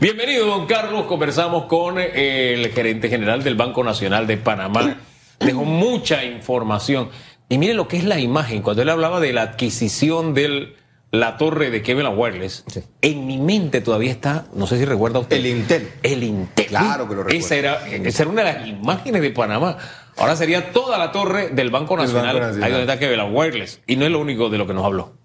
Bienvenido, 0.00 0.46
don 0.46 0.66
Carlos. 0.66 1.04
Conversamos 1.06 1.64
con 1.64 1.98
eh, 1.98 2.54
el 2.54 2.68
gerente 2.72 3.08
general 3.08 3.42
del 3.42 3.54
Banco 3.54 3.82
Nacional 3.82 4.26
de 4.26 4.36
Panamá. 4.36 4.98
Dejó 5.38 5.64
mucha 5.64 6.24
información. 6.24 7.08
Y 7.48 7.58
mire 7.58 7.74
lo 7.74 7.88
que 7.88 7.96
es 7.96 8.04
la 8.04 8.18
imagen. 8.18 8.62
Cuando 8.62 8.82
él 8.82 8.88
hablaba 8.90 9.20
de 9.20 9.32
la 9.32 9.42
adquisición 9.42 10.34
de 10.34 10.76
la 11.10 11.36
torre 11.38 11.70
de 11.70 11.82
Kevin 11.82 12.06
Wireless, 12.14 12.64
en 13.00 13.26
mi 13.26 13.38
mente 13.38 13.80
todavía 13.80 14.10
está, 14.10 14.46
no 14.54 14.66
sé 14.66 14.78
si 14.78 14.84
recuerda 14.84 15.18
usted. 15.18 15.36
El 15.36 15.46
Intel. 15.46 15.88
El 16.02 16.22
Intel. 16.22 16.66
Claro 16.66 17.08
que 17.08 17.14
lo 17.14 17.22
recuerdo. 17.22 17.38
Esa 17.46 17.56
era, 17.56 17.86
esa 17.88 18.22
era 18.22 18.30
una 18.30 18.44
de 18.44 18.52
las 18.52 18.68
imágenes 18.68 19.22
de 19.22 19.30
Panamá. 19.30 19.78
Ahora 20.16 20.36
sería 20.36 20.72
toda 20.72 20.98
la 20.98 21.10
torre 21.10 21.48
del 21.48 21.70
Banco 21.70 21.96
Nacional, 21.96 22.34
Banco 22.34 22.46
Nacional. 22.46 22.64
ahí 22.64 22.70
donde 22.72 22.92
está 22.92 22.98
Kevin 22.98 23.34
Wireless. 23.34 23.80
Y 23.86 23.96
no 23.96 24.04
es 24.04 24.12
lo 24.12 24.20
único 24.20 24.50
de 24.50 24.58
lo 24.58 24.66
que 24.66 24.74
nos 24.74 24.84
habló. 24.84 25.19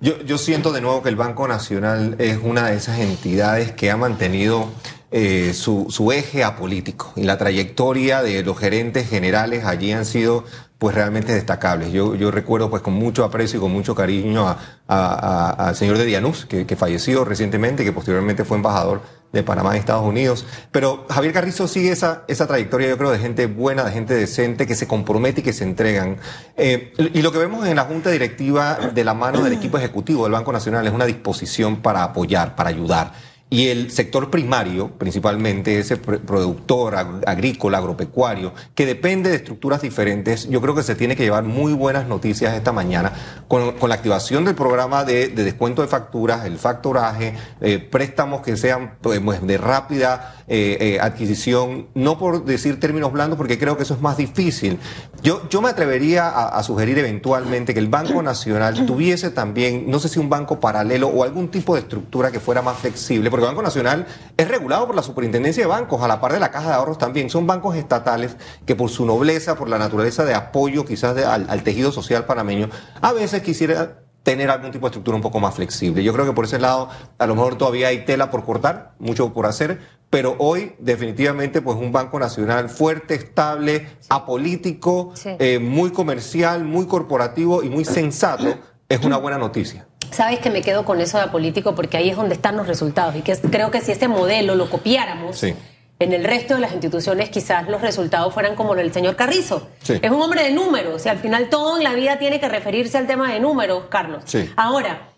Yo, 0.00 0.38
siento 0.38 0.72
de 0.72 0.80
nuevo 0.80 1.02
que 1.02 1.08
el 1.08 1.16
Banco 1.16 1.48
Nacional 1.48 2.14
es 2.20 2.38
una 2.40 2.68
de 2.68 2.76
esas 2.76 3.00
entidades 3.00 3.72
que 3.72 3.90
ha 3.90 3.96
mantenido 3.96 4.68
eh, 5.10 5.52
su, 5.54 5.88
eje 6.12 6.44
apolítico 6.44 7.12
y 7.16 7.24
la 7.24 7.36
trayectoria 7.36 8.22
de 8.22 8.44
los 8.44 8.56
gerentes 8.58 9.08
generales 9.08 9.64
allí 9.64 9.90
han 9.90 10.04
sido 10.04 10.44
pues 10.78 10.94
realmente 10.94 11.34
destacables. 11.34 11.90
Yo, 11.90 12.14
recuerdo 12.30 12.70
pues 12.70 12.80
con 12.82 12.94
mucho 12.94 13.24
aprecio 13.24 13.58
y 13.58 13.60
con 13.60 13.72
mucho 13.72 13.96
cariño 13.96 14.46
a- 14.46 14.58
a- 14.86 15.50
al 15.68 15.74
señor 15.74 15.98
de 15.98 16.04
Dianús, 16.04 16.46
que, 16.46 16.64
falleció 16.76 17.24
recientemente, 17.24 17.82
que 17.82 17.92
posteriormente 17.92 18.44
fue 18.44 18.56
embajador 18.58 19.02
de 19.32 19.42
Panamá 19.42 19.76
Estados 19.76 20.04
Unidos. 20.04 20.46
Pero 20.70 21.06
Javier 21.08 21.32
Carrizo 21.32 21.68
sigue 21.68 21.90
esa, 21.90 22.24
esa 22.28 22.46
trayectoria, 22.46 22.88
yo 22.88 22.98
creo, 22.98 23.10
de 23.10 23.18
gente 23.18 23.46
buena, 23.46 23.84
de 23.84 23.92
gente 23.92 24.14
decente, 24.14 24.66
que 24.66 24.74
se 24.74 24.86
compromete 24.86 25.40
y 25.40 25.44
que 25.44 25.52
se 25.52 25.64
entregan. 25.64 26.18
Eh, 26.56 26.92
y 26.96 27.22
lo 27.22 27.32
que 27.32 27.38
vemos 27.38 27.66
en 27.66 27.76
la 27.76 27.84
Junta 27.84 28.10
Directiva 28.10 28.78
de 28.94 29.04
la 29.04 29.14
mano 29.14 29.42
del 29.42 29.52
equipo 29.52 29.78
ejecutivo 29.78 30.24
del 30.24 30.32
Banco 30.32 30.52
Nacional 30.52 30.86
es 30.86 30.92
una 30.92 31.06
disposición 31.06 31.76
para 31.82 32.02
apoyar, 32.02 32.54
para 32.54 32.70
ayudar. 32.70 33.12
Y 33.50 33.68
el 33.68 33.90
sector 33.90 34.30
primario, 34.30 34.90
principalmente 34.98 35.78
ese 35.78 36.00
pr- 36.00 36.20
productor 36.20 36.94
ag- 36.96 37.22
agrícola, 37.26 37.78
agropecuario, 37.78 38.52
que 38.74 38.84
depende 38.84 39.30
de 39.30 39.36
estructuras 39.36 39.80
diferentes, 39.80 40.48
yo 40.50 40.60
creo 40.60 40.74
que 40.74 40.82
se 40.82 40.94
tiene 40.94 41.16
que 41.16 41.22
llevar 41.22 41.44
muy 41.44 41.72
buenas 41.72 42.06
noticias 42.06 42.54
esta 42.54 42.72
mañana 42.72 43.10
con, 43.48 43.74
la 43.88 43.94
activación 43.94 44.44
del 44.44 44.54
programa 44.54 45.04
de, 45.06 45.28
de 45.28 45.44
descuento 45.44 45.80
de 45.80 45.88
facturas, 45.88 46.44
el 46.44 46.58
factoraje, 46.58 47.32
eh, 47.62 47.78
préstamos 47.78 48.42
que 48.42 48.54
sean 48.58 48.96
pues, 49.00 49.22
de 49.46 49.56
rápida 49.56 50.44
eh, 50.46 50.76
eh, 50.80 51.00
adquisición, 51.00 51.86
no 51.94 52.18
por 52.18 52.44
decir 52.44 52.78
términos 52.78 53.12
blandos, 53.12 53.38
porque 53.38 53.58
creo 53.58 53.78
que 53.78 53.84
eso 53.84 53.94
es 53.94 54.02
más 54.02 54.18
difícil. 54.18 54.78
Yo, 55.22 55.48
yo 55.48 55.62
me 55.62 55.70
atrevería 55.70 56.28
a 56.28 56.62
sugerir 56.62 56.98
eventualmente 56.98 57.72
que 57.72 57.80
el 57.80 57.88
Banco 57.88 58.22
Nacional 58.22 58.84
tuviese 58.84 59.30
también, 59.30 59.90
no 59.90 59.98
sé 60.00 60.08
si 60.10 60.18
un 60.20 60.28
banco 60.28 60.60
paralelo 60.60 61.08
o 61.08 61.24
algún 61.24 61.48
tipo 61.48 61.74
de 61.74 61.80
estructura 61.80 62.30
que 62.30 62.40
fuera 62.40 62.60
más 62.62 62.76
flexible, 62.78 63.30
porque 63.38 63.50
el 63.50 63.54
Banco 63.54 63.62
Nacional 63.62 64.06
es 64.36 64.48
regulado 64.48 64.86
por 64.86 64.96
la 64.96 65.02
Superintendencia 65.02 65.62
de 65.62 65.68
Bancos, 65.68 66.02
a 66.02 66.08
la 66.08 66.20
par 66.20 66.32
de 66.32 66.40
la 66.40 66.50
Caja 66.50 66.70
de 66.70 66.74
Ahorros 66.74 66.98
también. 66.98 67.30
Son 67.30 67.46
bancos 67.46 67.76
estatales 67.76 68.36
que 68.66 68.74
por 68.74 68.90
su 68.90 69.06
nobleza, 69.06 69.54
por 69.54 69.68
la 69.68 69.78
naturaleza 69.78 70.24
de 70.24 70.34
apoyo 70.34 70.84
quizás 70.84 71.14
de- 71.14 71.24
al, 71.24 71.46
al 71.48 71.62
tejido 71.62 71.92
social 71.92 72.24
panameño, 72.26 72.68
a 73.00 73.12
veces 73.12 73.42
quisiera 73.42 74.00
tener 74.24 74.50
algún 74.50 74.72
tipo 74.72 74.86
de 74.86 74.90
estructura 74.90 75.14
un 75.16 75.22
poco 75.22 75.38
más 75.40 75.54
flexible. 75.54 76.02
Yo 76.02 76.12
creo 76.12 76.26
que 76.26 76.32
por 76.32 76.44
ese 76.46 76.58
lado 76.58 76.88
a 77.16 77.26
lo 77.26 77.34
mejor 77.36 77.56
todavía 77.56 77.88
hay 77.88 78.04
tela 78.04 78.30
por 78.30 78.44
cortar, 78.44 78.92
mucho 78.98 79.32
por 79.32 79.46
hacer, 79.46 79.78
pero 80.10 80.34
hoy 80.38 80.74
definitivamente 80.80 81.62
pues 81.62 81.76
un 81.78 81.92
banco 81.92 82.18
nacional 82.18 82.68
fuerte, 82.68 83.14
estable, 83.14 83.86
apolítico, 84.08 85.12
Sí. 85.14 85.30
eh, 85.38 85.58
muy 85.60 85.90
comercial, 85.92 86.64
muy 86.64 86.86
corporativo 86.86 87.62
y 87.62 87.70
muy 87.70 87.84
sensato 87.84 88.56
es 88.88 89.04
una 89.04 89.16
buena 89.18 89.38
noticia. 89.38 89.86
Sabes 90.10 90.38
que 90.38 90.50
me 90.50 90.62
quedo 90.62 90.84
con 90.84 91.00
eso 91.00 91.18
de 91.18 91.26
político 91.28 91.74
porque 91.74 91.96
ahí 91.98 92.08
es 92.10 92.16
donde 92.16 92.34
están 92.34 92.56
los 92.56 92.66
resultados 92.66 93.14
y 93.16 93.20
que 93.22 93.36
creo 93.36 93.70
que 93.70 93.80
si 93.80 93.92
ese 93.92 94.08
modelo 94.08 94.54
lo 94.54 94.70
copiáramos 94.70 95.38
Sí. 95.38 95.54
en 95.98 96.12
el 96.14 96.24
resto 96.24 96.54
de 96.54 96.60
las 96.60 96.72
instituciones 96.72 97.28
quizás 97.28 97.68
los 97.68 97.82
resultados 97.82 98.32
fueran 98.32 98.54
como 98.54 98.72
el 98.72 98.78
del 98.78 98.92
señor 98.92 99.16
Carrizo. 99.16 99.68
Sí. 99.82 99.98
Es 100.00 100.10
un 100.10 100.22
hombre 100.22 100.42
de 100.44 100.52
números 100.52 101.04
y 101.04 101.08
al 101.10 101.18
final 101.18 101.50
todo 101.50 101.76
en 101.76 101.84
la 101.84 101.92
vida 101.92 102.18
tiene 102.18 102.40
que 102.40 102.48
referirse 102.48 102.96
al 102.96 103.06
tema 103.06 103.30
de 103.32 103.40
números, 103.40 103.84
Carlos. 103.90 104.22
Sí. 104.24 104.48
Ahora, 104.56 105.08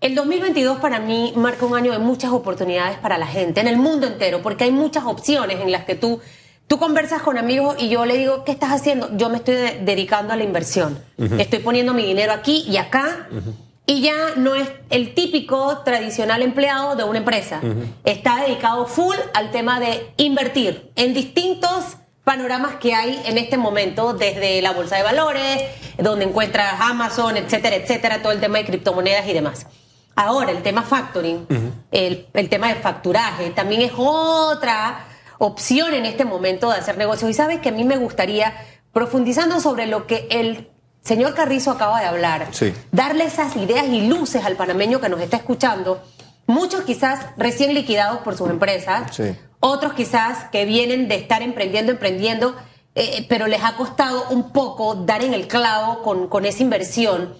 el 0.00 0.14
2022 0.14 0.78
para 0.78 0.98
mí 0.98 1.34
marca 1.36 1.66
un 1.66 1.76
año 1.76 1.92
de 1.92 1.98
muchas 1.98 2.30
oportunidades 2.30 2.96
para 2.98 3.18
la 3.18 3.26
gente 3.26 3.60
en 3.60 3.68
el 3.68 3.76
mundo 3.76 4.06
entero 4.06 4.40
porque 4.42 4.64
hay 4.64 4.70
muchas 4.72 5.04
opciones 5.04 5.60
en 5.60 5.70
las 5.72 5.84
que 5.84 5.96
tú 5.96 6.20
Tú 6.66 6.78
conversas 6.78 7.22
con 7.22 7.38
amigos 7.38 7.76
y 7.78 7.88
yo 7.88 8.04
le 8.06 8.16
digo, 8.18 8.42
¿qué 8.44 8.50
estás 8.52 8.70
haciendo? 8.70 9.08
Yo 9.16 9.28
me 9.28 9.36
estoy 9.36 9.54
de- 9.54 9.80
dedicando 9.84 10.32
a 10.32 10.36
la 10.36 10.42
inversión. 10.42 10.98
Estoy 11.38 11.60
poniendo 11.60 11.94
mi 11.94 12.04
dinero 12.04 12.32
aquí 12.32 12.64
y 12.68 12.76
acá. 12.76 13.28
Y 13.88 14.00
ya 14.00 14.32
no 14.36 14.56
es 14.56 14.68
el 14.90 15.14
típico 15.14 15.78
tradicional 15.84 16.42
empleado 16.42 16.96
de 16.96 17.04
una 17.04 17.18
empresa. 17.18 17.60
Está 18.04 18.42
dedicado 18.44 18.86
full 18.86 19.14
al 19.32 19.52
tema 19.52 19.78
de 19.78 20.10
invertir 20.16 20.90
en 20.96 21.14
distintos 21.14 21.98
panoramas 22.24 22.74
que 22.76 22.92
hay 22.92 23.22
en 23.26 23.38
este 23.38 23.56
momento, 23.56 24.12
desde 24.12 24.60
la 24.60 24.72
bolsa 24.72 24.96
de 24.96 25.04
valores, 25.04 25.62
donde 25.98 26.24
encuentras 26.24 26.74
Amazon, 26.80 27.36
etcétera, 27.36 27.76
etcétera, 27.76 28.20
todo 28.22 28.32
el 28.32 28.40
tema 28.40 28.58
de 28.58 28.64
criptomonedas 28.64 29.28
y 29.28 29.32
demás. 29.32 29.66
Ahora, 30.16 30.50
el 30.50 30.62
tema 30.64 30.82
factoring, 30.82 31.46
el, 31.92 32.26
el 32.34 32.48
tema 32.48 32.66
de 32.68 32.74
facturaje, 32.76 33.50
también 33.50 33.82
es 33.82 33.92
otra 33.94 35.06
opción 35.38 35.94
en 35.94 36.06
este 36.06 36.24
momento 36.24 36.70
de 36.70 36.78
hacer 36.78 36.96
negocios. 36.98 37.30
Y 37.30 37.34
sabes 37.34 37.60
que 37.60 37.68
a 37.70 37.72
mí 37.72 37.84
me 37.84 37.96
gustaría, 37.96 38.54
profundizando 38.92 39.60
sobre 39.60 39.86
lo 39.86 40.06
que 40.06 40.26
el 40.30 40.70
señor 41.02 41.34
Carrizo 41.34 41.70
acaba 41.70 42.00
de 42.00 42.06
hablar, 42.06 42.48
Sí. 42.52 42.72
darle 42.92 43.24
esas 43.24 43.56
ideas 43.56 43.86
y 43.88 44.06
luces 44.08 44.44
al 44.44 44.56
panameño 44.56 45.00
que 45.00 45.08
nos 45.08 45.20
está 45.20 45.36
escuchando, 45.36 46.02
muchos 46.46 46.82
quizás 46.82 47.26
recién 47.36 47.74
liquidados 47.74 48.18
por 48.18 48.36
sus 48.36 48.50
empresas, 48.50 49.14
Sí. 49.14 49.36
otros 49.60 49.92
quizás 49.92 50.48
que 50.50 50.64
vienen 50.64 51.08
de 51.08 51.16
estar 51.16 51.42
emprendiendo, 51.42 51.92
emprendiendo, 51.92 52.56
eh, 52.94 53.26
pero 53.28 53.46
les 53.46 53.62
ha 53.62 53.76
costado 53.76 54.26
un 54.30 54.52
poco 54.52 54.94
dar 54.94 55.22
en 55.22 55.34
el 55.34 55.46
clavo 55.46 56.02
con, 56.02 56.28
con 56.28 56.46
esa 56.46 56.62
inversión, 56.62 57.34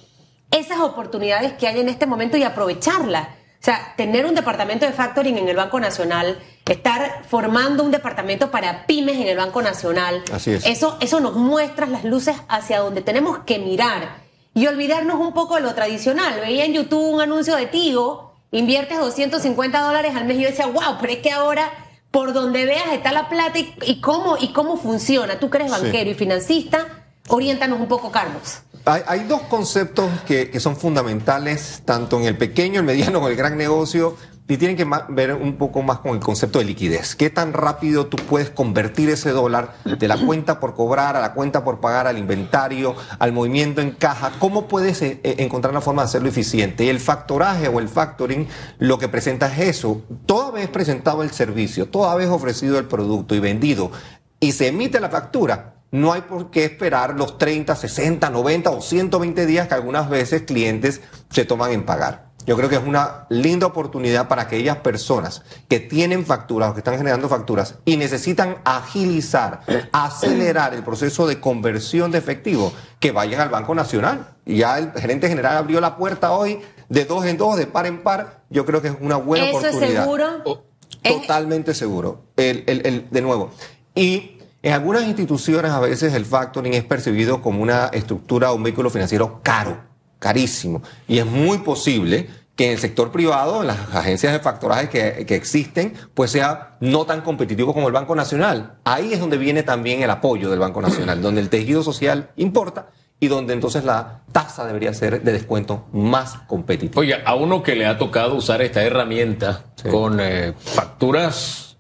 esas 0.51 0.79
oportunidades 0.81 1.55
que 1.55 1.67
hay 1.67 1.81
en 1.81 1.89
este 1.89 2.07
momento 2.07 2.37
y 2.37 2.43
aprovecharlas. 2.43 3.29
O 3.29 3.65
sea, 3.67 3.95
tener 3.97 4.27
un 4.27 4.35
departamento 4.35 4.87
de 4.87 4.93
factoring 4.93 5.39
en 5.39 5.49
el 5.49 5.57
Banco 5.57 5.81
Nacional, 5.81 6.39
estar 6.73 7.23
formando 7.29 7.83
un 7.85 7.91
departamento 7.91 8.51
para 8.51 8.87
pymes 8.87 9.17
en 9.17 9.29
el 9.29 9.37
Banco 9.37 9.63
Nacional, 9.63 10.23
Así 10.33 10.53
es. 10.53 10.67
eso, 10.67 10.97
eso 11.01 11.21
nos 11.21 11.35
muestra 11.35 11.87
las 11.87 12.05
luces 12.05 12.37
hacia 12.49 12.81
donde 12.81 13.03
tenemos 13.03 13.39
que 13.47 13.59
mirar 13.59 14.25
y 14.55 14.67
olvidarnos 14.67 15.21
un 15.21 15.33
poco 15.33 15.55
de 15.57 15.61
lo 15.61 15.75
tradicional. 15.75 16.41
Veía 16.41 16.65
en 16.65 16.73
YouTube 16.73 17.13
un 17.15 17.21
anuncio 17.21 17.55
de 17.57 17.67
Tigo, 17.67 18.35
inviertes 18.51 18.99
250 18.99 19.81
dólares 19.81 20.15
al 20.17 20.25
mes 20.25 20.39
y 20.39 20.43
yo 20.43 20.49
decía, 20.49 20.67
wow, 20.67 20.97
pero 21.01 21.13
es 21.13 21.19
que 21.19 21.31
ahora 21.31 21.71
por 22.11 22.33
donde 22.33 22.65
veas 22.65 22.93
está 22.93 23.13
la 23.13 23.29
plata 23.29 23.59
y, 23.59 23.75
y 23.83 24.01
cómo, 24.01 24.37
y 24.41 24.53
cómo 24.53 24.77
funciona. 24.77 25.39
Tú 25.39 25.51
que 25.51 25.59
eres 25.59 25.73
Sí. 25.73 25.83
banquero 25.83 26.11
y 26.11 26.15
financista, 26.15 26.87
oriéntanos 27.29 27.79
un 27.79 27.87
poco, 27.89 28.11
Carlos. 28.11 28.61
Hay, 28.87 29.03
hay 29.07 29.21
dos 29.25 29.43
conceptos 29.43 30.09
que, 30.27 30.49
que 30.51 30.59
son 30.61 30.77
fundamentales, 30.77 31.83
tanto 31.85 32.19
en 32.19 32.25
el 32.25 32.37
pequeño, 32.39 32.81
el 32.81 32.87
mediano 32.87 33.19
o 33.19 33.29
el 33.29 33.37
gran 33.37 33.57
negocio, 33.59 34.17
y 34.49 34.57
tienen 34.59 34.77
que 34.77 34.87
ver 35.09 35.35
un 35.35 35.57
poco 35.57 35.83
más 35.83 35.99
con 35.99 36.13
el 36.13 36.21
concepto 36.21 36.61
de 36.61 36.65
liquidez. 36.65 37.17
¿Qué 37.17 37.31
tan 37.31 37.53
rápido 37.53 38.07
tú 38.07 38.17
puedes 38.17 38.51
convertir 38.51 39.11
ese 39.11 39.31
dólar 39.31 39.75
de 39.85 40.09
la 40.09 40.19
cuenta 40.19 40.61
por 40.61 40.75
cobrar 40.75 41.17
a 41.17 41.21
la 41.21 41.35
cuenta 41.35 41.65
por 41.65 41.81
pagar, 41.81 42.07
al 42.07 42.19
inventario, 42.19 42.95
al 43.19 43.33
movimiento 43.33 43.81
en 43.81 43.91
caja? 43.91 44.33
¿Cómo 44.39 44.69
puedes 44.69 45.03
eh, 45.03 45.21
eh, 45.25 45.37
encontrar 45.39 45.75
la 45.75 45.81
forma 45.81 46.03
de 46.03 46.07
hacerlo 46.07 46.29
eficiente? 46.29 46.85
Y 46.85 46.89
el 46.89 47.01
factoraje 47.01 47.69
o 47.69 47.81
el 47.81 47.89
factoring 47.89 48.47
lo 48.79 48.99
que 48.99 49.09
presenta 49.09 49.53
es 49.53 49.77
eso. 49.77 50.03
Toda 50.27 50.53
vez 50.53 50.69
presentado 50.69 51.23
el 51.23 51.33
servicio, 51.33 51.89
toda 51.89 52.15
vez 52.15 52.29
ofrecido 52.29 52.79
el 52.79 52.85
producto 52.85 53.35
y 53.35 53.41
vendido, 53.41 53.91
y 54.39 54.53
se 54.53 54.69
emite 54.69 55.01
la 55.01 55.09
factura, 55.09 55.77
no 55.91 56.13
hay 56.13 56.21
por 56.21 56.51
qué 56.51 56.65
esperar 56.65 57.15
los 57.17 57.39
30, 57.39 57.75
60, 57.75 58.31
90 58.31 58.71
o 58.71 58.81
120 58.81 59.47
días 59.47 59.67
que 59.67 59.75
algunas 59.75 60.09
veces 60.09 60.43
clientes 60.43 61.01
se 61.31 61.45
toman 61.45 61.73
en 61.73 61.85
pagar. 61.85 62.26
Yo 62.47 62.57
creo 62.57 62.69
que 62.69 62.77
es 62.77 62.85
una 62.87 63.27
linda 63.29 63.67
oportunidad 63.67 64.29
para 64.29 64.43
aquellas 64.43 64.77
personas 64.77 65.43
que 65.69 65.81
tienen 65.81 66.25
facturas 66.25 66.71
o 66.71 66.75
que 66.75 66.81
están 66.81 66.97
generando 66.97 67.29
facturas 67.29 67.75
y 67.85 67.97
necesitan 67.97 68.59
agilizar, 68.65 69.61
acelerar 69.93 70.73
el 70.75 70.83
proceso 70.85 71.27
de 71.27 71.41
conversión 71.41 72.11
de 72.13 72.19
efectivo, 72.19 72.73
que 73.01 73.11
vayan 73.13 73.41
al 73.41 73.49
Banco 73.49 73.75
Nacional. 73.75 74.29
Y 74.45 74.59
ya 74.59 74.79
el 74.79 74.93
gerente 74.93 75.29
general 75.29 75.57
abrió 75.57 75.81
la 75.81 75.97
puerta 75.97 76.33
hoy 76.33 76.61
de 76.89 77.05
dos 77.05 77.25
en 77.27 77.37
dos, 77.37 77.57
de 77.57 77.67
par 77.67 77.87
en 77.87 78.03
par. 78.03 78.43
Yo 78.49 78.65
creo 78.65 78.81
que 78.81 78.89
es 78.89 78.95
una 79.01 79.17
buena 79.17 79.49
¿Eso 79.49 79.59
es 79.61 79.67
oportunidad. 79.67 80.03
seguro? 80.05 80.65
Es- 81.03 81.21
Totalmente 81.21 81.75
seguro. 81.75 82.23
El, 82.37 82.63
el- 82.69 82.87
el- 82.87 83.07
de 83.11 83.23
nuevo. 83.23 83.51
Y 83.95 84.39
en 84.63 84.73
algunas 84.73 85.03
instituciones 85.05 85.73
a 85.73 85.81
veces 85.81 86.15
el 86.15 86.25
factoring 86.25 86.75
es 86.75 86.85
percibido 86.85 87.43
como 87.43 87.61
una 87.63 87.87
estructura 87.87 88.53
o 88.53 88.55
un 88.57 88.63
vehículo 88.63 88.89
financiero 88.91 89.41
caro, 89.43 89.79
carísimo. 90.19 90.83
Y 91.09 91.19
es 91.19 91.27
muy 91.27 91.59
posible 91.59 92.29
que 92.57 92.67
en 92.67 92.73
el 92.73 92.79
sector 92.79 93.13
privado, 93.13 93.61
en 93.61 93.67
las 93.69 93.95
agencias 93.95 94.33
de 94.33 94.41
factoraje 94.41 94.89
que, 94.89 95.27
que 95.27 95.35
existen, 95.35 95.95
pues 96.15 96.31
sea 96.31 96.77
no 96.81 97.05
tan 97.05 97.21
competitivo 97.21 97.75
como 97.75 97.87
el 97.87 97.93
Banco 97.93 98.17
Nacional. 98.17 98.79
Ahí 98.85 99.13
es 99.13 99.21
donde 99.21 99.37
viene 99.37 99.63
también 99.63 100.03
el 100.03 100.11
apoyo 100.11 100.51
del 100.51 100.59
Banco 100.59 100.81
Nacional, 100.81 101.21
donde 101.21 101.43
el 101.43 101.51
tejido 101.51 101.83
social 101.83 102.31
importa 102.37 102.89
y 103.19 103.29
donde 103.29 103.55
entonces 103.55 103.85
la 103.85 104.21
tasa 104.33 104.67
debería 104.67 104.93
ser 104.93 105.23
de 105.23 105.33
descuento 105.33 105.87
más 105.93 106.39
competitiva. 106.47 107.01
Oye, 107.01 107.17
a 107.25 107.35
uno 107.35 107.63
que 107.63 107.75
le 107.75 107.87
ha 107.87 107.99
tocado 107.99 108.35
usar 108.35 108.61
esta 108.63 108.83
herramienta 108.83 109.65
con 109.91 110.19
eh, 110.21 110.55
facturas 110.59 111.77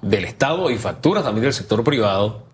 del 0.00 0.24
Estado 0.24 0.70
y 0.70 0.78
facturas 0.78 1.24
también 1.24 1.44
del 1.44 1.52
sector 1.52 1.82
privado, 1.82 2.46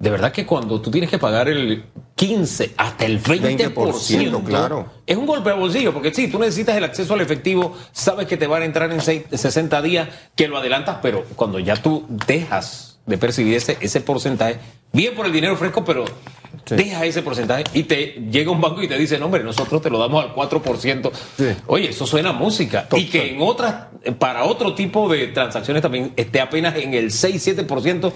de 0.00 0.10
verdad 0.10 0.32
que 0.32 0.44
cuando 0.46 0.80
tú 0.80 0.90
tienes 0.90 1.08
que 1.10 1.18
pagar 1.18 1.48
el 1.48 1.84
15 2.16 2.72
hasta 2.76 3.04
el 3.04 3.22
20%, 3.22 3.72
20%, 3.74 4.42
claro. 4.44 4.86
es 5.06 5.16
un 5.16 5.26
golpe 5.26 5.50
de 5.50 5.56
bolsillo, 5.56 5.92
porque 5.92 6.12
sí, 6.12 6.26
tú 6.28 6.38
necesitas 6.38 6.74
el 6.76 6.84
acceso 6.84 7.14
al 7.14 7.20
efectivo, 7.20 7.76
sabes 7.92 8.26
que 8.26 8.36
te 8.36 8.46
van 8.46 8.62
a 8.62 8.64
entrar 8.64 8.90
en 8.92 9.00
seis- 9.00 9.24
60 9.30 9.80
días, 9.82 10.08
que 10.34 10.48
lo 10.48 10.56
adelantas, 10.58 10.98
pero 11.02 11.24
cuando 11.36 11.58
ya 11.58 11.76
tú 11.76 12.06
dejas 12.26 12.98
de 13.06 13.18
percibir 13.18 13.54
ese, 13.56 13.76
ese 13.80 14.00
porcentaje, 14.00 14.58
bien 14.92 15.14
por 15.14 15.26
el 15.26 15.32
dinero 15.32 15.56
fresco, 15.56 15.84
pero 15.84 16.04
Sí. 16.66 16.74
deja 16.76 17.04
ese 17.04 17.22
porcentaje 17.22 17.64
y 17.74 17.84
te 17.84 18.22
llega 18.30 18.50
un 18.50 18.60
banco 18.60 18.82
y 18.82 18.88
te 18.88 18.98
dice, 18.98 19.18
no, 19.18 19.26
hombre, 19.26 19.42
nosotros 19.44 19.80
te 19.82 19.88
lo 19.90 19.98
damos 19.98 20.24
al 20.24 20.34
4%. 20.34 21.10
Sí. 21.36 21.44
Oye, 21.66 21.90
eso 21.90 22.06
suena 22.06 22.30
a 22.30 22.32
música. 22.32 22.86
Y 22.96 23.04
que 23.06 23.32
en 23.34 23.40
otras, 23.40 23.86
para 24.18 24.44
otro 24.44 24.74
tipo 24.74 25.08
de 25.08 25.28
transacciones 25.28 25.82
también 25.82 26.12
esté 26.16 26.40
apenas 26.40 26.76
en 26.76 26.94
el 26.94 27.10
6-7%. 27.10 28.12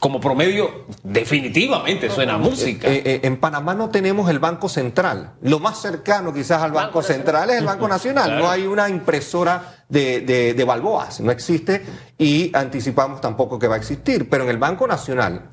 Como 0.00 0.20
promedio, 0.20 0.84
definitivamente 1.04 2.10
suena 2.10 2.34
a 2.34 2.38
música. 2.38 2.88
Eh, 2.88 3.02
eh, 3.04 3.20
en 3.22 3.36
Panamá 3.36 3.72
no 3.74 3.88
tenemos 3.88 4.28
el 4.28 4.40
Banco 4.40 4.68
Central. 4.68 5.34
Lo 5.42 5.60
más 5.60 5.80
cercano 5.80 6.32
quizás 6.34 6.60
al 6.62 6.72
Banco, 6.72 6.86
Banco 6.98 7.02
Central 7.02 7.50
es 7.50 7.58
el 7.60 7.66
Banco 7.66 7.86
Nacional. 7.86 8.24
Claro. 8.26 8.44
No 8.44 8.50
hay 8.50 8.66
una 8.66 8.88
impresora 8.88 9.84
de, 9.88 10.20
de- 10.22 10.54
de 10.54 10.64
balboas, 10.64 11.20
no 11.20 11.30
existe 11.30 11.84
y 12.18 12.50
anticipamos 12.52 13.20
tampoco 13.20 13.60
que 13.60 13.68
va 13.68 13.76
a 13.76 13.78
existir. 13.78 14.28
Pero 14.28 14.42
en 14.44 14.50
el 14.50 14.56
Banco 14.58 14.88
Nacional, 14.88 15.50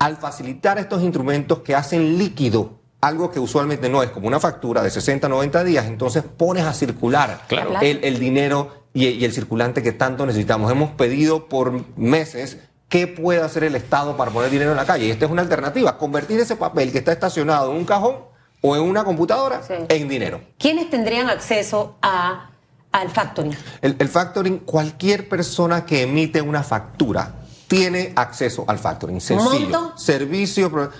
al 0.00 0.16
facilitar 0.16 0.78
estos 0.78 1.00
instrumentos 1.02 1.60
que 1.60 1.76
hacen 1.76 2.18
líquido 2.18 2.80
algo 3.00 3.30
que 3.30 3.38
usualmente 3.40 3.88
no 3.88 4.02
es 4.02 4.10
como 4.10 4.26
una 4.28 4.40
factura 4.40 4.82
de 4.82 4.90
60, 4.90 5.28
90 5.28 5.64
días, 5.64 5.86
entonces 5.86 6.22
pones 6.22 6.64
a 6.64 6.72
circular 6.72 7.42
Claro. 7.48 7.74
el, 7.80 7.98
el 8.02 8.18
dinero 8.18 8.86
y, 8.94 9.06
y 9.08 9.24
el 9.24 9.32
circulante 9.32 9.82
que 9.82 9.92
tanto 9.92 10.24
necesitamos. 10.26 10.70
Hemos 10.70 10.90
pedido 10.92 11.48
por 11.48 11.72
meses 11.96 12.58
qué 12.92 13.06
puede 13.06 13.40
hacer 13.40 13.64
el 13.64 13.74
Estado 13.74 14.18
para 14.18 14.30
poner 14.30 14.50
dinero 14.50 14.70
en 14.72 14.76
la 14.76 14.84
calle. 14.84 15.06
Y 15.06 15.10
esta 15.10 15.24
es 15.24 15.30
una 15.30 15.40
alternativa, 15.40 15.96
convertir 15.96 16.38
ese 16.38 16.56
papel 16.56 16.92
que 16.92 16.98
está 16.98 17.10
estacionado 17.10 17.70
en 17.70 17.78
un 17.78 17.84
cajón 17.86 18.16
o 18.60 18.76
en 18.76 18.82
una 18.82 19.02
computadora 19.02 19.62
Sí. 19.66 19.72
en 19.88 20.08
dinero. 20.08 20.42
¿Quiénes 20.58 20.90
tendrían 20.90 21.30
acceso 21.30 21.96
a, 22.02 22.50
al 22.92 23.08
factoring? 23.08 23.56
El, 23.80 23.96
el 23.98 24.08
factoring, 24.10 24.58
cualquier 24.58 25.26
persona 25.26 25.86
que 25.86 26.02
emite 26.02 26.42
una 26.42 26.62
factura 26.62 27.36
tiene 27.66 28.12
acceso 28.14 28.66
al 28.68 28.78
factoring. 28.78 29.22
Sencillo. 29.22 29.70
¿Monto? 29.70 29.96
Servicio. 29.96 30.90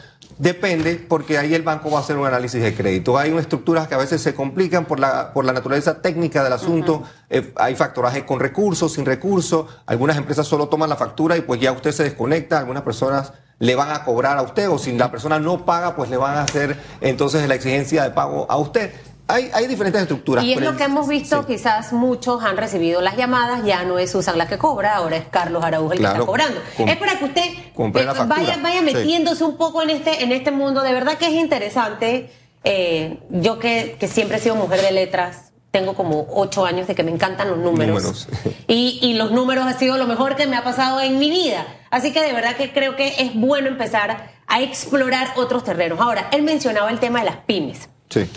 Depende, 0.42 0.96
porque 0.96 1.38
ahí 1.38 1.54
el 1.54 1.62
banco 1.62 1.88
va 1.88 1.98
a 1.98 2.00
hacer 2.00 2.16
un 2.16 2.26
análisis 2.26 2.60
de 2.60 2.74
crédito. 2.74 3.16
Hay 3.16 3.30
unas 3.30 3.42
estructuras 3.42 3.86
que 3.86 3.94
a 3.94 3.98
veces 3.98 4.20
se 4.20 4.34
complican 4.34 4.86
por 4.86 4.98
la, 4.98 5.32
por 5.32 5.44
la 5.44 5.52
naturaleza 5.52 6.02
técnica 6.02 6.42
del 6.42 6.52
asunto. 6.52 7.04
Eh, 7.30 7.52
hay 7.54 7.76
factoraje 7.76 8.26
con 8.26 8.40
recursos, 8.40 8.94
sin 8.94 9.06
recursos. 9.06 9.66
Algunas 9.86 10.16
empresas 10.16 10.48
solo 10.48 10.66
toman 10.66 10.88
la 10.88 10.96
factura 10.96 11.36
y 11.36 11.42
pues 11.42 11.60
ya 11.60 11.70
usted 11.70 11.92
se 11.92 12.02
desconecta. 12.02 12.58
Algunas 12.58 12.82
personas 12.82 13.32
le 13.60 13.76
van 13.76 13.92
a 13.92 14.02
cobrar 14.02 14.36
a 14.36 14.42
usted 14.42 14.68
o 14.68 14.78
si 14.78 14.90
la 14.90 15.12
persona 15.12 15.38
no 15.38 15.64
paga, 15.64 15.94
pues 15.94 16.10
le 16.10 16.16
van 16.16 16.36
a 16.36 16.42
hacer 16.42 16.76
entonces 17.00 17.46
la 17.46 17.54
exigencia 17.54 18.02
de 18.02 18.10
pago 18.10 18.50
a 18.50 18.56
usted. 18.56 18.92
Hay, 19.28 19.50
hay 19.54 19.66
diferentes 19.66 20.02
estructuras. 20.02 20.44
Y 20.44 20.52
es 20.52 20.60
lo 20.60 20.76
que 20.76 20.84
hemos 20.84 21.08
visto, 21.08 21.40
sí. 21.42 21.54
quizás 21.54 21.92
muchos 21.92 22.42
han 22.42 22.56
recibido 22.56 23.00
las 23.00 23.16
llamadas, 23.16 23.64
ya 23.64 23.84
no 23.84 23.98
es 23.98 24.10
Susan 24.10 24.36
la 24.36 24.46
que 24.46 24.58
cobra, 24.58 24.96
ahora 24.96 25.16
es 25.16 25.24
Carlos 25.30 25.64
Araújo 25.64 25.92
el 25.92 26.00
que 26.00 26.04
está 26.04 26.18
cobrando. 26.18 26.60
Com- 26.76 26.88
es 26.88 26.96
para 26.98 27.18
que 27.18 27.24
usted 27.24 27.42
eh, 27.42 28.04
la 28.04 28.12
vaya, 28.24 28.58
vaya 28.62 28.78
Sí. 28.80 28.84
metiéndose 28.84 29.44
un 29.44 29.56
poco 29.56 29.82
en 29.82 29.90
este, 29.90 30.22
en 30.22 30.32
este 30.32 30.50
mundo. 30.50 30.82
De 30.82 30.92
verdad 30.92 31.16
que 31.18 31.26
es 31.26 31.32
interesante. 31.34 32.30
Eh, 32.64 33.18
yo 33.30 33.58
que, 33.58 33.96
que 33.98 34.06
siempre 34.06 34.36
he 34.36 34.40
sido 34.40 34.54
mujer 34.54 34.80
de 34.82 34.92
letras, 34.92 35.52
tengo 35.70 35.94
como 35.94 36.26
ocho 36.34 36.64
años 36.66 36.86
de 36.86 36.94
que 36.94 37.02
me 37.02 37.10
encantan 37.10 37.48
los 37.48 37.58
números. 37.58 38.02
Números. 38.02 38.28
Y, 38.68 38.98
y 39.02 39.14
los 39.14 39.30
números 39.32 39.64
ha 39.66 39.72
sido 39.78 39.96
lo 39.96 40.06
mejor 40.06 40.36
que 40.36 40.46
me 40.46 40.56
ha 40.56 40.62
pasado 40.64 41.00
en 41.00 41.18
mi 41.18 41.30
vida. 41.30 41.64
Así 41.90 42.12
que 42.12 42.20
de 42.22 42.32
verdad 42.32 42.56
que 42.56 42.72
creo 42.72 42.94
que 42.96 43.14
es 43.18 43.34
bueno 43.34 43.68
empezar 43.68 44.30
a 44.46 44.60
explorar 44.60 45.28
otros 45.36 45.64
terrenos. 45.64 45.98
Ahora, 46.00 46.28
él 46.32 46.42
mencionaba 46.42 46.90
el 46.90 46.98
tema 47.00 47.20
de 47.20 47.24
las 47.26 47.36
pymes. 47.36 47.88
Sí. 48.10 48.28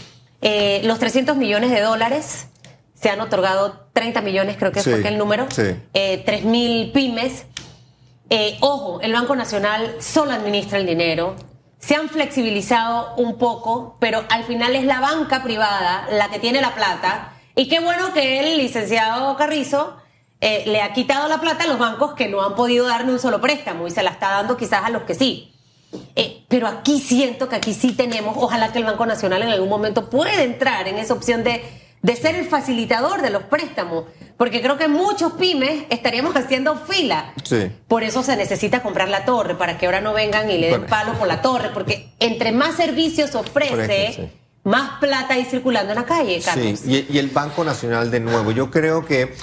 Eh, 0.42 0.82
los 0.84 1.00
300 1.00 1.36
millones 1.38 1.72
de 1.72 1.82
dólares 1.82 2.48
se 2.94 3.10
han 3.10 3.20
otorgado 3.22 3.88
30 3.94 4.22
millones, 4.22 4.58
creo 4.58 4.72
que 4.72 4.82
Sí, 4.82 4.90
fue 4.92 5.02
que 5.02 5.08
el 5.10 5.18
número. 5.18 5.48
sí. 5.52 5.64
Eh, 5.94 6.24
3 6.26 6.44
mil 6.46 6.92
pymes. 6.92 7.46
Eh, 8.30 8.58
ojo, 8.62 9.02
el 9.02 9.14
Banco 9.14 9.36
Nacional 9.36 9.96
solo 10.00 10.32
administra 10.32 10.78
el 10.80 10.86
dinero. 10.86 11.36
Se 11.80 11.96
han 11.96 12.10
flexibilizado 12.10 13.14
un 13.18 13.38
poco, 13.38 13.98
pero 14.00 14.24
al 14.30 14.44
final 14.46 14.76
es 14.76 14.86
la 14.86 15.00
banca 15.00 15.44
privada 15.44 16.08
la 16.12 16.30
que 16.30 16.40
tiene 16.40 16.62
la 16.62 16.74
plata. 16.74 17.34
Y 17.56 17.68
qué 17.68 17.80
bueno 17.80 18.12
que 18.14 18.40
el 18.40 18.58
licenciado 18.58 19.36
Carrizo 19.38 19.96
eh, 20.42 20.64
le 20.66 20.82
ha 20.82 20.94
quitado 20.94 21.28
la 21.30 21.40
plata 21.40 21.66
a 21.66 21.68
los 21.68 21.78
bancos 21.78 22.14
que 22.14 22.28
no 22.28 22.42
han 22.44 22.56
podido 22.56 22.88
darle 22.88 23.12
un 23.12 23.20
solo 23.20 23.40
préstamo 23.40 23.88
y 23.88 23.92
se 23.92 24.02
la 24.04 24.10
está 24.12 24.32
dando 24.32 24.58
quizás 24.58 24.84
a 24.84 24.90
los 24.90 25.04
que 25.04 25.14
sí. 25.16 25.54
Pero 26.56 26.69
aquí 26.69 27.02
siento 27.02 27.50
que 27.50 27.57
aquí 27.57 27.74
sí 27.74 27.92
tenemos, 27.92 28.38
ojalá 28.40 28.72
que 28.72 28.80
el 28.80 28.86
Banco 28.86 29.06
Nacional 29.06 29.44
en 29.44 29.50
algún 29.50 29.68
momento 29.68 30.10
pueda 30.10 30.42
entrar 30.42 30.88
en 30.88 30.98
esa 30.98 31.13
opción 31.13 31.44
de, 31.44 31.62
de 32.02 32.16
ser 32.16 32.36
el 32.36 32.48
facilitador 32.48 33.22
de 33.22 33.30
los 33.30 33.44
préstamos, 33.44 34.06
porque 34.38 34.62
creo 34.62 34.78
que 34.78 34.88
muchos 34.88 35.34
pymes 35.34 35.84
estaríamos 35.90 36.34
haciendo 36.38 36.78
fila. 36.78 37.34
Sí. 37.44 37.69
Por 37.90 38.04
eso 38.04 38.24
se 38.24 38.38
necesita 38.38 38.81
comprar 38.81 39.10
la 39.10 39.25
torre, 39.25 39.56
para 39.56 39.78
que 39.78 39.86
ahora 39.86 40.00
no 40.00 40.13
vengan 40.13 40.50
y 40.50 40.57
le 40.57 40.69
den 40.69 40.86
palo 40.86 41.12
por 41.16 41.28
la 41.28 41.42
torre, 41.42 41.72
porque 41.74 42.13
entre 42.22 42.54
más 42.54 42.75
servicios 42.75 43.36
ofrece, 43.36 44.13
sí. 44.16 44.30
más 44.63 44.92
plata 45.01 45.34
hay 45.34 45.44
circulando 45.44 45.92
en 45.92 46.00
la 46.00 46.06
calle, 46.06 46.40
Carlos. 46.40 46.80
Sí, 46.80 47.06
y, 47.10 47.16
y 47.16 47.19
el 47.19 47.31
Banco 47.31 47.66
Nacional 47.66 48.10
de 48.12 48.22
nuevo. 48.22 48.51
Yo 48.51 48.72
creo 48.72 49.06
que, 49.06 49.36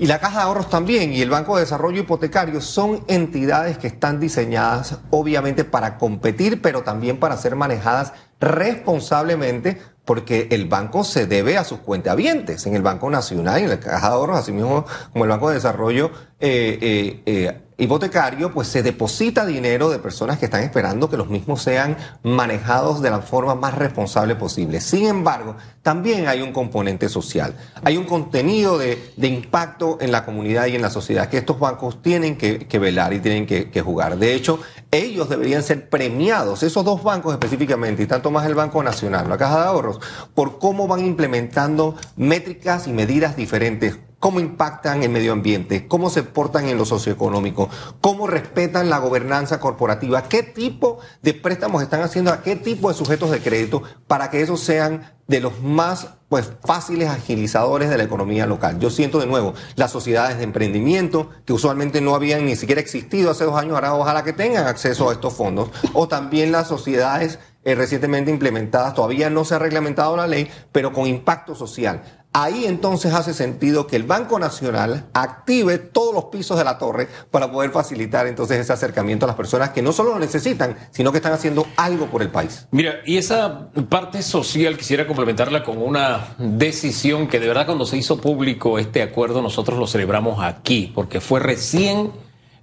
y 0.00 0.06
la 0.06 0.18
Caja 0.18 0.38
de 0.38 0.44
Ahorros 0.44 0.70
también, 0.70 1.12
y 1.12 1.20
el 1.20 1.28
Banco 1.28 1.56
de 1.56 1.60
Desarrollo 1.60 2.00
Hipotecario, 2.00 2.62
son 2.62 3.04
entidades 3.06 3.76
que 3.76 3.88
están 3.88 4.18
diseñadas 4.18 4.98
obviamente 5.10 5.62
para 5.64 5.98
competir, 5.98 6.62
pero 6.62 6.82
también 6.82 7.20
para 7.20 7.36
ser 7.36 7.54
manejadas 7.54 8.14
responsablemente, 8.40 9.78
porque 10.06 10.48
el 10.52 10.66
banco 10.68 11.04
se 11.04 11.26
debe 11.26 11.58
a 11.58 11.64
sus 11.64 11.80
cuentavientes. 11.80 12.66
En 12.66 12.74
el 12.74 12.80
Banco 12.80 13.10
Nacional 13.10 13.60
y 13.60 13.64
en 13.64 13.68
la 13.68 13.78
Caja 13.78 14.08
de 14.08 14.14
Ahorros, 14.14 14.38
así 14.38 14.52
mismo 14.52 14.86
como 15.12 15.24
el 15.24 15.30
Banco 15.30 15.50
de 15.50 15.56
Desarrollo 15.56 16.10
eh, 16.40 16.78
eh, 16.80 17.22
eh, 17.26 17.60
hipotecario, 17.80 18.52
pues 18.52 18.68
se 18.68 18.82
deposita 18.82 19.44
dinero 19.44 19.90
de 19.90 19.98
personas 19.98 20.38
que 20.38 20.44
están 20.44 20.62
esperando 20.62 21.10
que 21.10 21.16
los 21.16 21.28
mismos 21.28 21.62
sean 21.62 21.96
manejados 22.22 23.02
de 23.02 23.10
la 23.10 23.20
forma 23.20 23.54
más 23.54 23.74
responsable 23.74 24.36
posible. 24.36 24.80
Sin 24.80 25.06
embargo, 25.06 25.56
también 25.82 26.28
hay 26.28 26.42
un 26.42 26.52
componente 26.52 27.08
social, 27.08 27.54
hay 27.82 27.96
un 27.96 28.04
contenido 28.04 28.78
de, 28.78 28.98
impacto 29.16 29.98
en 30.00 30.12
la 30.12 30.24
comunidad 30.24 30.66
y 30.66 30.76
en 30.76 30.82
la 30.82 30.90
sociedad 30.90 31.28
que 31.28 31.38
estos 31.38 31.58
bancos 31.58 32.02
tienen 32.02 32.36
que, 32.36 32.78
velar 32.78 33.12
y 33.12 33.20
tienen 33.20 33.46
que 33.46 33.82
jugar. 33.82 34.18
De 34.18 34.34
hecho, 34.34 34.60
ellos 34.92 35.28
deberían 35.28 35.62
ser 35.62 35.88
premiados, 35.88 36.64
esos 36.64 36.84
dos 36.84 37.02
bancos 37.02 37.32
específicamente, 37.32 38.02
y 38.02 38.06
tanto 38.06 38.30
más 38.30 38.44
el 38.46 38.54
Banco 38.54 38.82
Nacional, 38.82 39.28
la 39.28 39.38
Caja 39.38 39.60
de 39.60 39.66
Ahorros, 39.66 40.00
por 40.34 40.58
cómo 40.58 40.88
van 40.88 41.04
implementando 41.04 41.94
métricas 42.16 42.88
y 42.88 42.92
medidas 42.92 43.36
diferentes 43.36 43.98
cómo 44.20 44.38
impactan 44.38 45.02
el 45.02 45.08
medio 45.08 45.32
ambiente, 45.32 45.88
cómo 45.88 46.10
se 46.10 46.22
portan 46.22 46.68
en 46.68 46.78
lo 46.78 46.84
socioeconómico, 46.84 47.68
cómo 48.00 48.26
respetan 48.26 48.90
la 48.90 48.98
gobernanza 48.98 49.58
corporativa, 49.58 50.22
qué 50.24 50.42
tipo 50.42 50.98
de 51.22 51.34
préstamos 51.34 51.82
están 51.82 52.02
haciendo 52.02 52.30
a 52.30 52.42
qué 52.42 52.54
tipo 52.54 52.90
de 52.90 52.94
sujetos 52.94 53.30
de 53.30 53.40
crédito 53.40 53.82
para 54.06 54.30
que 54.30 54.42
esos 54.42 54.60
sean 54.60 55.14
de 55.26 55.40
los 55.40 55.60
más 55.62 56.08
pues 56.28 56.52
fáciles 56.64 57.08
agilizadores 57.08 57.88
de 57.88 57.96
la 57.96 58.04
economía 58.04 58.46
local. 58.46 58.78
Yo 58.78 58.90
siento 58.90 59.18
de 59.18 59.26
nuevo 59.26 59.54
las 59.74 59.90
sociedades 59.90 60.38
de 60.38 60.44
emprendimiento 60.44 61.30
que 61.44 61.52
usualmente 61.52 62.00
no 62.00 62.14
habían 62.14 62.44
ni 62.44 62.56
siquiera 62.56 62.80
existido 62.80 63.30
hace 63.30 63.44
dos 63.44 63.56
años, 63.56 63.74
ahora 63.74 63.94
ojalá 63.94 64.22
que 64.22 64.32
tengan 64.32 64.66
acceso 64.66 65.08
a 65.08 65.12
estos 65.12 65.34
fondos, 65.34 65.70
o 65.92 66.08
también 66.08 66.52
las 66.52 66.68
sociedades 66.68 67.38
eh, 67.64 67.74
recientemente 67.74 68.30
implementadas, 68.30 68.94
todavía 68.94 69.28
no 69.28 69.44
se 69.44 69.54
ha 69.54 69.58
reglamentado 69.58 70.16
la 70.16 70.26
ley, 70.26 70.50
pero 70.72 70.92
con 70.92 71.06
impacto 71.06 71.54
social. 71.54 72.02
Ahí 72.32 72.64
entonces 72.64 73.12
hace 73.12 73.34
sentido 73.34 73.88
que 73.88 73.96
el 73.96 74.04
Banco 74.04 74.38
Nacional 74.38 75.06
active 75.14 75.78
todos 75.78 76.14
los 76.14 76.26
pisos 76.26 76.56
de 76.56 76.62
la 76.62 76.78
torre 76.78 77.08
para 77.30 77.50
poder 77.50 77.72
facilitar 77.72 78.28
entonces 78.28 78.60
ese 78.60 78.72
acercamiento 78.72 79.26
a 79.26 79.28
las 79.28 79.36
personas 79.36 79.70
que 79.70 79.82
no 79.82 79.92
solo 79.92 80.10
lo 80.10 80.20
necesitan, 80.20 80.76
sino 80.92 81.10
que 81.10 81.18
están 81.18 81.32
haciendo 81.32 81.66
algo 81.76 82.06
por 82.06 82.22
el 82.22 82.30
país. 82.30 82.68
Mira, 82.70 83.00
y 83.04 83.16
esa 83.16 83.70
parte 83.88 84.22
social 84.22 84.78
quisiera 84.78 85.08
complementarla 85.08 85.64
con 85.64 85.82
una 85.82 86.36
decisión 86.38 87.26
que 87.26 87.40
de 87.40 87.48
verdad 87.48 87.66
cuando 87.66 87.84
se 87.84 87.96
hizo 87.96 88.20
público 88.20 88.78
este 88.78 89.02
acuerdo 89.02 89.42
nosotros 89.42 89.76
lo 89.76 89.88
celebramos 89.88 90.40
aquí, 90.40 90.92
porque 90.94 91.20
fue 91.20 91.40
recién 91.40 92.12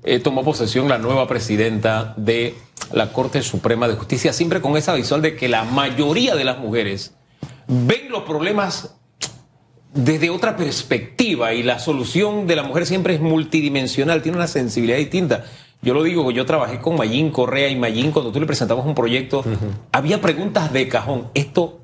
eh, 0.07 0.19
tomó 0.19 0.43
posesión 0.43 0.87
la 0.87 0.97
nueva 0.97 1.27
presidenta 1.27 2.13
de 2.15 2.55
la 2.93 3.11
Corte 3.11 3.41
Suprema 3.41 3.89
de 3.89 3.95
Justicia, 3.95 4.31
siempre 4.31 4.61
con 4.61 4.77
esa 4.77 4.93
visual 4.93 5.21
de 5.21 5.35
que 5.35 5.49
la 5.49 5.65
mayoría 5.65 6.35
de 6.35 6.45
las 6.45 6.59
mujeres 6.59 7.13
ven 7.67 8.09
los 8.09 8.23
problemas 8.23 8.95
desde 9.93 10.29
otra 10.29 10.55
perspectiva 10.55 11.53
y 11.53 11.61
la 11.61 11.79
solución 11.79 12.47
de 12.47 12.55
la 12.55 12.63
mujer 12.63 12.85
siempre 12.85 13.15
es 13.15 13.19
multidimensional, 13.19 14.21
tiene 14.21 14.37
una 14.37 14.47
sensibilidad 14.47 14.97
distinta. 14.97 15.43
Yo 15.81 15.93
lo 15.93 16.03
digo, 16.03 16.31
yo 16.31 16.45
trabajé 16.45 16.79
con 16.79 16.95
Mayín 16.95 17.29
Correa 17.29 17.67
y 17.67 17.75
Mayín, 17.75 18.11
cuando 18.11 18.31
tú 18.31 18.39
le 18.39 18.45
presentamos 18.45 18.85
un 18.85 18.95
proyecto, 18.95 19.43
había 19.91 20.21
preguntas 20.21 20.71
de 20.71 20.87
cajón. 20.87 21.29
¿Esto 21.33 21.81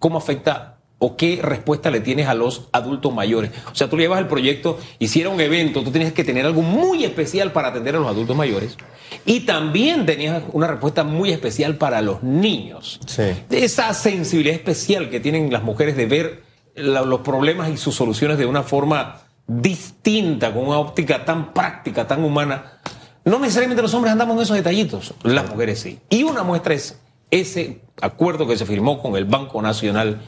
cómo 0.00 0.18
afecta 0.18 0.75
o 0.98 1.16
qué 1.16 1.40
respuesta 1.42 1.90
le 1.90 2.00
tienes 2.00 2.26
a 2.26 2.34
los 2.34 2.68
adultos 2.72 3.12
mayores? 3.14 3.50
O 3.70 3.74
sea, 3.74 3.88
tú 3.88 3.96
le 3.96 4.04
llevas 4.04 4.18
el 4.20 4.28
proyecto 4.28 4.78
y 4.98 5.08
si 5.08 5.20
era 5.20 5.30
un 5.30 5.40
evento, 5.40 5.82
tú 5.82 5.90
tienes 5.90 6.12
que 6.12 6.24
tener 6.24 6.46
algo 6.46 6.62
muy 6.62 7.04
especial 7.04 7.52
para 7.52 7.68
atender 7.68 7.96
a 7.96 7.98
los 7.98 8.08
adultos 8.08 8.36
mayores. 8.36 8.76
Y 9.24 9.40
también 9.40 10.06
tenías 10.06 10.42
una 10.52 10.66
respuesta 10.66 11.04
muy 11.04 11.30
especial 11.30 11.76
para 11.76 12.00
los 12.02 12.22
niños. 12.22 12.98
Sí. 13.06 13.22
Esa 13.50 13.92
sensibilidad 13.94 14.56
especial 14.56 15.10
que 15.10 15.20
tienen 15.20 15.52
las 15.52 15.62
mujeres 15.62 15.96
de 15.96 16.06
ver 16.06 16.42
la- 16.74 17.02
los 17.02 17.20
problemas 17.20 17.70
y 17.70 17.76
sus 17.76 17.94
soluciones 17.94 18.38
de 18.38 18.46
una 18.46 18.62
forma 18.62 19.20
distinta, 19.70 20.52
con 20.52 20.66
una 20.66 20.78
óptica 20.78 21.24
tan 21.24 21.52
práctica, 21.52 22.06
tan 22.06 22.24
humana. 22.24 22.78
No 23.24 23.38
necesariamente 23.38 23.82
los 23.82 23.92
hombres 23.94 24.12
andamos 24.12 24.36
en 24.36 24.42
esos 24.42 24.56
detallitos, 24.56 25.14
las 25.22 25.48
mujeres 25.50 25.80
sí. 25.80 25.98
Y 26.10 26.22
una 26.22 26.42
muestra 26.42 26.74
es 26.74 26.98
ese 27.30 27.80
acuerdo 28.00 28.46
que 28.46 28.56
se 28.56 28.66
firmó 28.66 29.02
con 29.02 29.16
el 29.16 29.24
Banco 29.24 29.60
Nacional, 29.62 30.20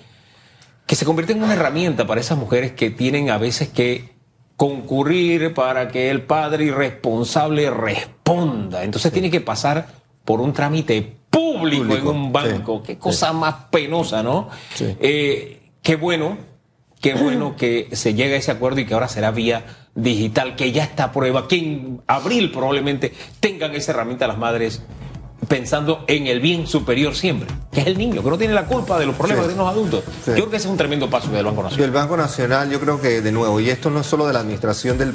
que 0.88 0.96
se 0.96 1.04
convierte 1.04 1.34
en 1.34 1.42
una 1.42 1.52
herramienta 1.52 2.06
para 2.06 2.22
esas 2.22 2.38
mujeres 2.38 2.72
que 2.72 2.88
tienen 2.88 3.28
a 3.28 3.36
veces 3.36 3.68
que 3.68 4.08
concurrir 4.56 5.52
para 5.52 5.88
que 5.88 6.10
el 6.10 6.22
padre 6.22 6.64
irresponsable 6.64 7.70
responda. 7.70 8.82
Entonces 8.82 9.12
tiene 9.12 9.30
que 9.30 9.42
pasar 9.42 9.86
por 10.24 10.40
un 10.40 10.54
trámite 10.54 11.02
público, 11.28 11.84
Público, 11.84 12.10
en 12.10 12.16
un 12.16 12.32
banco. 12.32 12.78
sí, 12.78 12.86
Qué 12.86 12.98
cosa 12.98 13.34
más 13.34 13.66
penosa, 13.70 14.22
¿no? 14.22 14.48
Eh, 14.80 15.60
qué 15.82 15.96
bueno, 15.96 16.38
qué 17.02 17.12
bueno 17.12 17.54
que 17.58 17.90
se 17.92 18.14
llegue 18.14 18.34
a 18.34 18.38
ese 18.38 18.50
acuerdo 18.50 18.80
y 18.80 18.86
que 18.86 18.94
ahora 18.94 19.08
será 19.08 19.30
vía 19.30 19.64
digital, 19.94 20.56
que 20.56 20.72
ya 20.72 20.84
está 20.84 21.04
a 21.04 21.12
prueba, 21.12 21.46
que 21.46 21.58
en 21.58 22.00
abril 22.06 22.50
probablemente 22.50 23.12
tengan 23.40 23.74
esa 23.74 23.92
herramienta 23.92 24.26
las 24.26 24.38
madres 24.38 24.82
pensando 25.46 26.04
en 26.08 26.26
el 26.26 26.40
bien 26.40 26.66
superior 26.66 27.14
siempre, 27.14 27.48
que 27.70 27.80
es 27.80 27.86
el 27.86 27.96
niño, 27.96 28.22
que 28.22 28.30
no 28.30 28.36
tiene 28.38 28.54
la 28.54 28.64
culpa 28.66 28.98
de 28.98 29.06
los 29.06 29.14
problemas 29.14 29.46
Sí. 29.46 29.52
de 29.52 29.56
los 29.56 29.68
adultos. 29.68 30.04
Sí. 30.24 30.30
Yo 30.30 30.34
creo 30.34 30.50
que 30.50 30.56
ese 30.56 30.66
es 30.66 30.70
un 30.72 30.76
tremendo 30.76 31.08
paso 31.08 31.30
del 31.30 31.44
Banco 31.44 31.62
Nacional. 31.62 31.84
el 31.86 31.90
Banco 31.92 32.16
Nacional, 32.16 32.70
yo 32.70 32.80
creo 32.80 33.00
que 33.00 33.20
de 33.20 33.32
nuevo, 33.32 33.60
y 33.60 33.70
esto 33.70 33.88
no 33.90 34.00
es 34.00 34.06
solo 34.06 34.26
de 34.26 34.32
la 34.32 34.40
administración 34.40 34.98
del, 34.98 35.14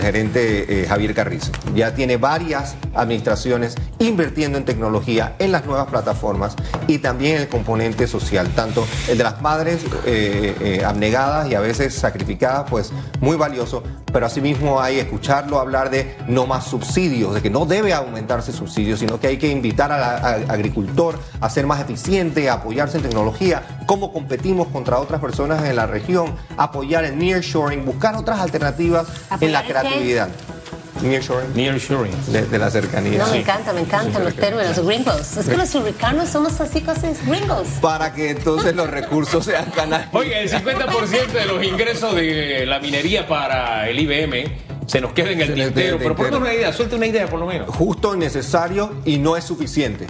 gerente 0.00 0.82
eh, 0.82 0.86
Javier 0.86 1.14
Carrizo, 1.14 1.50
ya 1.74 1.94
tiene 1.94 2.16
varias 2.16 2.76
administraciones 2.94 3.74
invirtiendo 3.98 4.58
en 4.58 4.64
tecnología, 4.64 5.34
en 5.38 5.52
las 5.52 5.64
nuevas 5.64 5.86
plataformas 5.86 6.54
y 6.86 6.98
también 6.98 7.36
el 7.36 7.48
componente 7.48 8.06
social, 8.06 8.48
tanto 8.54 8.86
el 9.08 9.16
de 9.18 9.24
las 9.24 9.40
madres 9.40 9.84
eh, 10.04 10.54
eh, 10.60 10.84
abnegadas 10.84 11.50
y 11.50 11.54
a 11.54 11.60
veces 11.60 11.94
sacrificadas, 11.94 12.66
pues 12.70 12.92
muy 13.20 13.36
valioso, 13.36 13.82
pero 14.12 14.26
asimismo 14.26 14.80
hay 14.80 14.98
escucharlo 14.98 15.58
hablar 15.58 15.90
de 15.90 16.16
no 16.28 16.46
más 16.46 16.64
subsidios, 16.64 17.34
de 17.34 17.42
que 17.42 17.50
no 17.50 17.66
debe 17.66 17.92
aumentarse 17.92 18.52
subsidios, 18.52 19.00
sino 19.00 19.20
que 19.20 19.26
hay 19.26 19.36
que 19.36 19.48
invitar 19.48 19.92
al 19.92 20.50
agricultor 20.50 21.18
a 21.40 21.50
ser 21.50 21.66
más 21.66 21.80
eficiente, 21.80 22.48
a 22.48 22.54
apoyarse 22.54 22.98
en 22.98 23.02
tecnología, 23.02 23.62
cómo 23.86 24.12
competimos 24.12 24.68
contra 24.68 24.98
otras 24.98 25.20
personas 25.20 25.64
en 25.64 25.76
la 25.76 25.86
región, 25.86 26.34
apoyar 26.56 27.04
el 27.04 27.18
nearshoring, 27.18 27.84
buscar 27.84 28.16
otras 28.16 28.40
alternativas 28.40 29.06
en 29.40 29.52
la 29.52 29.66
¿Apoyar 29.66 29.86
el 29.86 29.92
qué? 30.36 30.55
Nearshoring, 31.02 31.54
Nearshoring. 31.54 32.32
de, 32.32 32.46
de 32.46 32.58
la 32.58 32.70
cercanía. 32.70 33.18
No, 33.18 33.30
me 33.30 33.38
encanta, 33.40 33.72
me 33.72 33.80
encantan 33.80 34.24
los 34.24 34.34
términos, 34.34 34.78
gringos. 34.78 35.36
Es 35.36 35.48
que 35.48 35.56
los 35.56 35.68
surricanos 35.68 36.28
somos 36.28 36.60
así 36.60 36.80
cosas 36.80 37.24
gringos. 37.26 37.68
Para 37.80 38.12
que 38.12 38.30
entonces 38.30 38.74
los 38.74 38.88
recursos 38.88 39.44
sean 39.44 39.70
canales. 39.70 40.08
Oiga, 40.12 40.38
el 40.38 40.50
50% 40.50 41.32
de 41.32 41.46
los 41.46 41.64
ingresos 41.64 42.14
de 42.14 42.64
la 42.66 42.78
minería 42.80 43.26
para 43.26 43.88
el 43.88 43.98
IBM 44.00 44.66
se 44.86 45.00
nos 45.00 45.12
queda 45.12 45.30
en 45.30 45.40
el 45.40 45.54
tintero. 45.54 45.98
Pero 45.98 46.14
ponme 46.14 46.30
tintero. 46.30 46.38
una 46.38 46.54
idea, 46.54 46.72
suelta 46.72 46.96
una 46.96 47.06
idea 47.06 47.26
por 47.26 47.40
lo 47.40 47.46
menos. 47.46 47.68
Justo, 47.74 48.16
necesario 48.16 48.94
y 49.04 49.18
no 49.18 49.36
es 49.36 49.44
suficiente. 49.44 50.06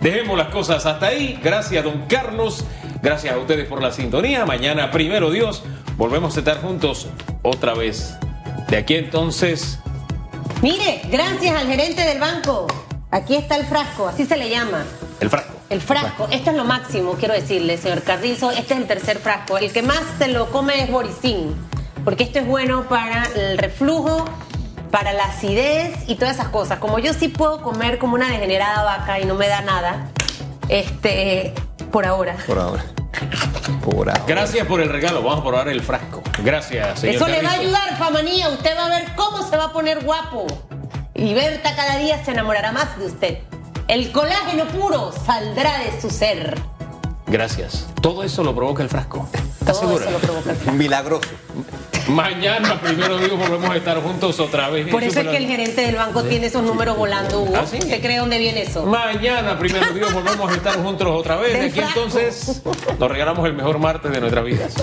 Dejemos 0.00 0.36
las 0.36 0.48
cosas 0.48 0.84
hasta 0.84 1.06
ahí. 1.06 1.38
Gracias, 1.42 1.84
don 1.84 2.06
Carlos. 2.08 2.64
Gracias 3.02 3.34
a 3.34 3.38
ustedes 3.38 3.66
por 3.66 3.80
la 3.80 3.92
sintonía. 3.92 4.44
Mañana, 4.44 4.90
primero 4.90 5.30
Dios, 5.30 5.62
volvemos 5.96 6.36
a 6.36 6.40
estar 6.40 6.60
juntos 6.60 7.08
otra 7.42 7.74
vez. 7.74 8.14
De 8.72 8.78
aquí 8.78 8.94
entonces, 8.94 9.78
Mire, 10.62 11.02
gracias 11.10 11.54
al 11.54 11.66
gerente 11.66 12.06
del 12.06 12.18
banco. 12.18 12.66
Aquí 13.10 13.36
está 13.36 13.56
el 13.56 13.66
frasco, 13.66 14.08
así 14.08 14.24
se 14.24 14.34
le 14.38 14.48
llama. 14.48 14.86
el 15.20 15.28
frasco. 15.28 15.52
El 15.68 15.82
frasco, 15.82 16.28
esto 16.30 16.52
es 16.52 16.56
lo 16.56 16.64
máximo, 16.64 17.12
quiero 17.18 17.34
decirle, 17.34 17.76
señor 17.76 18.02
Carrizo. 18.02 18.50
Este 18.50 18.72
es 18.72 18.80
el 18.80 18.86
tercer 18.86 19.18
frasco. 19.18 19.58
El 19.58 19.72
que 19.72 19.82
más 19.82 20.00
se 20.16 20.28
lo 20.28 20.50
come 20.50 20.82
es 20.82 20.90
Boricín, 20.90 21.54
porque 22.02 22.24
esto 22.24 22.38
es 22.38 22.46
bueno 22.46 22.88
para 22.88 23.24
el 23.36 23.58
reflujo, 23.58 24.24
para 24.90 25.12
la 25.12 25.24
acidez 25.24 25.94
y 26.08 26.14
todas 26.14 26.36
esas 26.36 26.48
cosas. 26.48 26.78
Como 26.78 26.98
yo 26.98 27.12
sí 27.12 27.28
puedo 27.28 27.60
comer 27.60 27.98
como 27.98 28.14
una 28.14 28.30
degenerada 28.30 28.84
vaca 28.84 29.20
y 29.20 29.26
no 29.26 29.34
me 29.34 29.48
da 29.48 29.60
nada, 29.60 30.08
este, 30.70 31.52
por 31.90 32.06
ahora. 32.06 32.36
Por 32.46 32.58
ahora. 32.58 32.84
Por 33.84 34.08
ahora. 34.08 34.24
Gracias 34.26 34.66
por 34.66 34.80
el 34.80 34.88
regalo. 34.88 35.22
Vamos 35.22 35.40
a 35.40 35.42
probar 35.42 35.68
el 35.68 35.82
frasco. 35.82 36.22
Gracias, 36.44 37.00
señor 37.00 37.16
Eso 37.16 37.28
le 37.28 37.42
va 37.42 37.50
a 37.50 37.54
ayudar, 37.54 37.96
Famanía. 37.98 38.48
Usted 38.48 38.76
va 38.76 38.86
a 38.86 38.88
ver 38.88 39.12
cómo 39.14 39.48
se 39.48 39.56
va 39.56 39.64
a 39.66 39.72
poner 39.72 40.04
guapo. 40.04 40.46
Y 41.14 41.34
Berta 41.34 41.74
cada 41.76 41.98
día 41.98 42.24
se 42.24 42.32
enamorará 42.32 42.72
más 42.72 42.98
de 42.98 43.06
usted. 43.06 43.38
El 43.88 44.10
colágeno 44.12 44.64
puro 44.66 45.12
saldrá 45.12 45.78
de 45.78 46.00
su 46.00 46.10
ser. 46.10 46.58
Gracias. 47.26 47.86
Todo 48.00 48.22
eso 48.24 48.42
lo 48.42 48.54
provoca 48.54 48.82
el 48.82 48.88
frasco. 48.88 49.28
¿Estás 49.60 49.80
Todo 49.80 49.98
segura? 49.98 50.04
eso 50.04 50.10
lo 50.10 50.18
provoca 50.18 50.50
el 50.50 50.56
frasco. 50.56 50.72
Milagroso. 50.72 51.28
Mañana, 52.08 52.80
primero 52.80 53.16
Dios, 53.18 53.38
volvemos 53.38 53.70
a 53.70 53.76
estar 53.76 54.02
juntos 54.02 54.40
otra 54.40 54.68
vez. 54.68 54.88
Por 54.88 55.04
eso 55.04 55.20
es 55.20 55.28
que 55.28 55.36
el 55.36 55.46
gerente 55.46 55.82
del 55.82 55.94
banco 55.94 56.24
tiene 56.24 56.46
esos 56.46 56.64
números 56.64 56.96
volando, 56.96 57.42
Hugo. 57.42 57.54
¿Ah, 57.56 57.64
cree 58.00 58.18
dónde 58.18 58.38
viene 58.38 58.62
eso? 58.62 58.84
Mañana, 58.84 59.56
primero 59.58 59.92
Dios, 59.92 60.12
volvemos 60.14 60.50
a 60.50 60.54
estar 60.54 60.82
juntos 60.82 61.08
otra 61.08 61.36
vez. 61.36 61.52
De 61.52 61.66
aquí 61.66 61.80
frasco. 61.80 62.00
entonces 62.04 62.62
nos 62.98 63.10
regalamos 63.10 63.46
el 63.46 63.54
mejor 63.54 63.78
martes 63.78 64.10
de 64.10 64.20
nuestras 64.20 64.44
vidas. 64.44 64.74